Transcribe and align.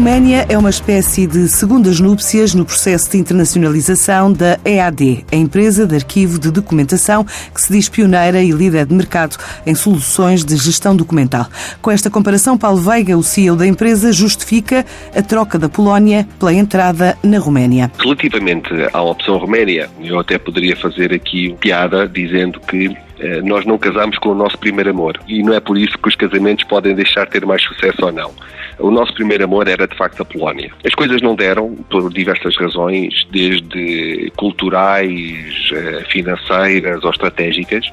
Roménia 0.00 0.46
é 0.48 0.56
uma 0.56 0.70
espécie 0.70 1.26
de 1.26 1.46
segundas 1.46 2.00
núpcias 2.00 2.54
no 2.54 2.64
processo 2.64 3.10
de 3.10 3.18
internacionalização 3.18 4.32
da 4.32 4.58
EAD, 4.64 5.26
a 5.30 5.36
empresa 5.36 5.86
de 5.86 5.94
arquivo 5.94 6.38
de 6.38 6.50
documentação 6.50 7.22
que 7.22 7.60
se 7.60 7.70
diz 7.70 7.86
pioneira 7.86 8.42
e 8.42 8.50
líder 8.50 8.86
de 8.86 8.94
mercado 8.94 9.36
em 9.66 9.74
soluções 9.74 10.42
de 10.42 10.56
gestão 10.56 10.96
documental. 10.96 11.46
Com 11.82 11.90
esta 11.90 12.08
comparação, 12.08 12.56
Paulo 12.56 12.80
Veiga, 12.80 13.14
o 13.14 13.22
CEO 13.22 13.54
da 13.54 13.66
empresa, 13.66 14.10
justifica 14.10 14.86
a 15.14 15.20
troca 15.20 15.58
da 15.58 15.68
Polónia 15.68 16.26
pela 16.38 16.54
entrada 16.54 17.18
na 17.22 17.38
Roménia. 17.38 17.92
Relativamente 17.98 18.70
à 18.94 19.02
opção 19.02 19.36
Roménia, 19.36 19.90
eu 20.02 20.18
até 20.18 20.38
poderia 20.38 20.76
fazer 20.76 21.12
aqui 21.12 21.54
piada 21.60 22.08
dizendo 22.08 22.58
que 22.58 22.96
nós 23.44 23.66
não 23.66 23.78
casamos 23.78 24.18
com 24.18 24.30
o 24.30 24.34
nosso 24.34 24.58
primeiro 24.58 24.90
amor 24.90 25.20
e 25.26 25.42
não 25.42 25.52
é 25.52 25.60
por 25.60 25.76
isso 25.76 25.98
que 25.98 26.08
os 26.08 26.14
casamentos 26.14 26.64
podem 26.64 26.94
deixar 26.94 27.26
de 27.26 27.32
ter 27.32 27.46
mais 27.46 27.62
sucesso 27.62 28.04
ou 28.04 28.12
não. 28.12 28.30
O 28.78 28.90
nosso 28.90 29.12
primeiro 29.12 29.44
amor 29.44 29.68
era 29.68 29.86
de 29.86 29.96
facto 29.96 30.22
a 30.22 30.24
Polónia. 30.24 30.70
As 30.84 30.94
coisas 30.94 31.20
não 31.20 31.34
deram 31.34 31.74
por 31.90 32.10
diversas 32.12 32.56
razões, 32.56 33.26
desde 33.30 34.32
culturais, 34.36 35.70
eh, 35.72 36.04
financeiras 36.08 37.04
ou 37.04 37.10
estratégicas. 37.10 37.84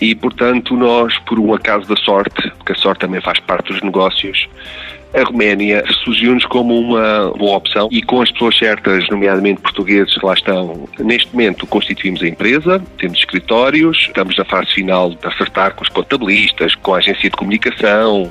E, 0.00 0.14
portanto, 0.14 0.76
nós, 0.76 1.18
por 1.20 1.38
um 1.38 1.52
acaso 1.52 1.86
da 1.86 1.96
sorte, 1.96 2.50
porque 2.58 2.72
a 2.72 2.76
sorte 2.76 3.00
também 3.00 3.20
faz 3.20 3.38
parte 3.40 3.72
dos 3.72 3.82
negócios, 3.82 4.48
a 5.12 5.22
Roménia 5.24 5.84
surgiu-nos 6.04 6.46
como 6.46 6.78
uma 6.78 7.32
boa 7.36 7.56
opção 7.56 7.88
e 7.90 8.00
com 8.00 8.22
as 8.22 8.30
pessoas 8.30 8.56
certas, 8.56 9.08
nomeadamente 9.08 9.60
portugueses 9.60 10.16
que 10.16 10.24
lá 10.24 10.34
estão, 10.34 10.88
neste 11.00 11.32
momento 11.32 11.66
constituímos 11.66 12.22
a 12.22 12.28
empresa, 12.28 12.80
temos 12.96 13.18
escritórios, 13.18 13.98
estamos 14.06 14.36
na 14.36 14.44
fase 14.44 14.72
final 14.72 15.10
de 15.10 15.26
acertar 15.26 15.74
com 15.74 15.82
os 15.82 15.88
contabilistas, 15.88 16.74
com 16.76 16.94
a 16.94 16.98
agência 16.98 17.28
de 17.28 17.36
comunicação 17.36 18.30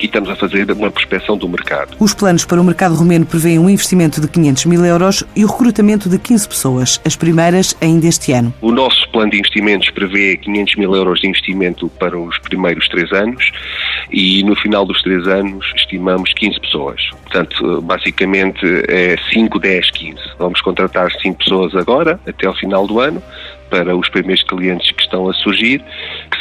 e 0.00 0.06
estamos 0.06 0.30
a 0.30 0.36
fazer 0.36 0.70
uma 0.70 0.90
prospecção 0.90 1.36
do 1.36 1.48
mercado. 1.48 1.96
Os 1.98 2.14
planos 2.14 2.44
para 2.44 2.60
o 2.60 2.64
mercado 2.64 2.94
romeno 2.94 3.26
prevêem 3.26 3.58
um 3.58 3.68
investimento 3.68 4.20
de 4.20 4.28
500 4.28 4.64
mil 4.66 4.84
euros 4.84 5.24
e 5.34 5.44
o 5.44 5.48
recrutamento 5.48 6.08
de 6.08 6.18
15 6.18 6.48
pessoas, 6.48 7.00
as 7.04 7.16
primeiras 7.16 7.76
ainda 7.80 8.06
este 8.06 8.32
ano. 8.32 8.54
O 8.60 8.72
nosso 8.72 9.08
plano 9.10 9.30
de 9.30 9.38
investimentos 9.38 9.90
prevê 9.90 10.36
500 10.36 10.76
mil 10.76 10.94
euros 10.94 11.20
de 11.20 11.28
investimento 11.28 11.88
para 11.98 12.18
os 12.18 12.38
primeiros 12.38 12.88
três 12.88 13.10
anos 13.12 13.50
e 14.10 14.42
no 14.42 14.54
final 14.56 14.84
dos 14.84 15.02
três 15.02 15.26
anos 15.26 15.66
estimamos 15.76 16.32
15 16.34 16.60
pessoas. 16.60 17.00
Portanto, 17.22 17.82
basicamente 17.82 18.64
é 18.88 19.16
5, 19.32 19.58
10, 19.58 19.90
15. 19.90 20.20
Vamos 20.38 20.60
contratar 20.60 21.10
5 21.10 21.38
pessoas 21.38 21.74
agora, 21.74 22.20
até 22.26 22.46
ao 22.46 22.54
final 22.54 22.86
do 22.86 23.00
ano, 23.00 23.22
para 23.70 23.96
os 23.96 24.08
primeiros 24.08 24.42
clientes 24.44 24.90
que 24.92 25.02
estão 25.02 25.28
a 25.28 25.34
surgir, 25.34 25.82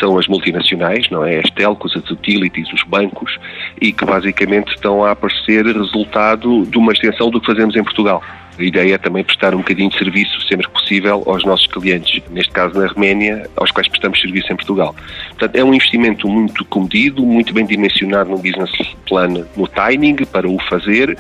são 0.06 0.20
as 0.20 0.28
multinacionais, 0.28 1.10
não 1.10 1.26
é? 1.26 1.40
As 1.40 1.50
telcos, 1.50 1.96
as 1.98 2.10
utilities, 2.12 2.72
os 2.72 2.84
bancos, 2.84 3.40
e 3.82 3.92
que 3.92 4.06
basicamente 4.06 4.70
estão 4.70 5.04
a 5.04 5.12
aparecer 5.12 5.66
resultado 5.66 6.66
de 6.66 6.78
uma 6.78 6.94
extensão 6.94 7.32
do 7.32 7.42
que 7.42 7.48
fazemos 7.48 7.76
em 7.76 7.84
Portugal. 7.84 8.22
A 8.58 8.64
ideia 8.64 8.96
é 8.96 8.98
também 8.98 9.24
prestar 9.24 9.54
um 9.54 9.58
bocadinho 9.58 9.90
de 9.90 9.98
serviço, 9.98 10.40
sempre 10.48 10.68
que 10.68 10.74
possível, 10.74 11.24
aos 11.26 11.44
nossos 11.44 11.68
clientes, 11.68 12.22
neste 12.32 12.52
caso 12.52 12.80
na 12.80 12.88
Roménia, 12.88 13.50
aos 13.56 13.72
quais 13.72 13.88
prestamos 13.88 14.20
serviço 14.22 14.52
em 14.52 14.56
Portugal. 14.56 14.96
Portanto, 15.30 15.56
é 15.56 15.64
um 15.64 15.74
investimento 15.74 16.28
muito 16.28 16.64
comedido, 16.66 17.26
muito 17.26 17.54
bem 17.54 17.66
dimensionado 17.66 18.30
no 18.30 18.38
business 18.38 18.72
plan, 19.08 19.46
no 19.56 19.68
timing 19.68 20.16
para 20.32 20.48
o 20.48 20.58
fazer, 20.70 21.18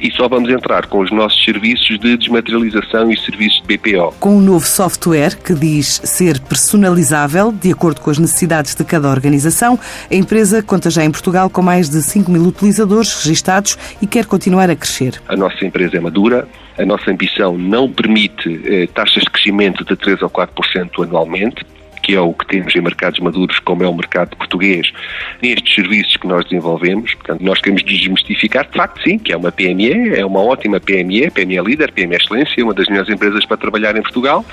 e 0.00 0.10
só 0.12 0.28
vamos 0.28 0.50
entrar 0.50 0.86
com 0.86 1.00
os 1.00 1.10
nossos 1.10 1.44
serviços 1.44 1.98
de 1.98 2.16
desmaterialização 2.16 3.10
e 3.10 3.18
serviços 3.18 3.62
de 3.62 3.76
BPO. 3.76 4.14
Com 4.18 4.36
um 4.36 4.40
novo 4.40 4.66
software 4.66 5.36
que 5.36 5.54
diz 5.54 6.00
ser 6.04 6.40
personalizável, 6.40 7.52
de 7.52 7.70
acordo 7.70 8.00
com 8.00 8.10
as 8.10 8.18
necessidades 8.18 8.74
de 8.74 8.84
cada 8.84 9.10
organização, 9.10 9.78
a 10.10 10.14
empresa 10.14 10.62
conta 10.62 10.88
já 10.88 11.04
em 11.04 11.10
Portugal 11.10 11.50
com 11.50 11.60
mais 11.60 11.90
de 11.90 12.02
5 12.02 12.30
mil 12.30 12.42
utilizadores 12.42 13.14
registados 13.22 13.76
e 14.00 14.06
quer 14.06 14.24
continuar 14.24 14.70
a 14.70 14.76
crescer. 14.76 15.20
A 15.28 15.36
nossa 15.36 15.64
empresa 15.64 15.96
é 15.96 16.00
madura, 16.00 16.48
a 16.78 16.84
nossa 16.84 17.10
ambição 17.10 17.56
não 17.56 17.90
permite 17.90 18.60
eh, 18.64 18.86
taxas 18.86 19.24
de 19.24 19.30
crescimento 19.30 19.84
de 19.84 19.96
3 19.96 20.22
ou 20.22 20.30
4% 20.30 21.04
anualmente, 21.04 21.64
que 22.02 22.14
é 22.14 22.20
o 22.20 22.32
que 22.32 22.46
temos 22.46 22.74
em 22.74 22.80
mercados 22.80 23.20
maduros, 23.20 23.58
como 23.60 23.84
é 23.84 23.88
o 23.88 23.94
mercado 23.94 24.36
português, 24.36 24.90
nestes 25.42 25.74
serviços 25.74 26.16
que 26.16 26.26
nós 26.26 26.44
desenvolvemos. 26.44 27.14
Portanto, 27.14 27.42
nós 27.42 27.60
queremos 27.60 27.84
desmistificar, 27.84 28.66
de 28.66 28.76
facto, 28.76 29.02
sim, 29.02 29.18
que 29.18 29.32
é 29.32 29.36
uma 29.36 29.52
PME, 29.52 30.14
é 30.14 30.24
uma 30.24 30.40
ótima 30.40 30.80
PME, 30.80 31.30
PME 31.30 31.60
líder, 31.60 31.92
PME 31.92 32.16
excelência, 32.16 32.64
uma 32.64 32.74
das 32.74 32.88
melhores 32.88 33.10
empresas 33.10 33.44
para 33.44 33.56
trabalhar 33.56 33.96
em 33.96 34.02
Portugal, 34.02 34.44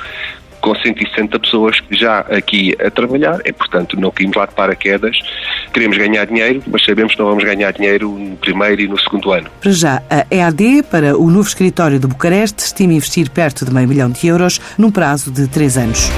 com 0.62 0.75
160 0.75 1.40
pessoas 1.40 1.78
já 1.91 2.19
aqui 2.19 2.75
a 2.84 2.90
trabalhar, 2.90 3.40
é 3.45 3.51
portanto 3.51 4.00
não 4.00 4.12
caímos 4.12 4.35
lá 4.35 4.45
de 4.45 4.53
paraquedas, 4.53 5.18
queremos 5.73 5.97
ganhar 5.97 6.25
dinheiro, 6.25 6.63
mas 6.68 6.84
sabemos 6.84 7.13
que 7.13 7.19
não 7.19 7.28
vamos 7.28 7.44
ganhar 7.44 7.72
dinheiro 7.72 8.09
no 8.09 8.35
primeiro 8.38 8.81
e 8.81 8.88
no 8.88 9.00
segundo 9.00 9.31
ano. 9.31 9.50
Para 9.62 9.72
já, 9.72 10.01
a 10.09 10.25
EAD, 10.34 10.84
para 10.90 11.18
o 11.18 11.29
novo 11.29 11.47
escritório 11.47 12.00
de 12.00 12.07
Bucareste, 12.07 12.63
estima 12.63 12.94
investir 12.94 13.29
perto 13.29 13.66
de 13.66 13.73
meio 13.73 13.88
milhão 13.88 14.09
de 14.09 14.28
euros 14.28 14.59
num 14.78 14.91
prazo 14.91 15.31
de 15.31 15.47
três 15.47 15.78
anos. 15.78 16.09